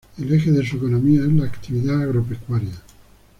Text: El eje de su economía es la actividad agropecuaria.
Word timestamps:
El 0.17 0.33
eje 0.33 0.51
de 0.51 0.65
su 0.65 0.77
economía 0.77 1.21
es 1.23 1.31
la 1.33 1.45
actividad 1.45 2.01
agropecuaria. 2.01 2.73